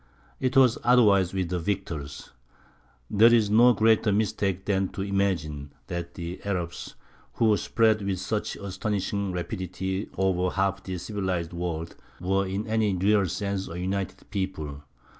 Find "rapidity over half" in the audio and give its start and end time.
9.31-10.81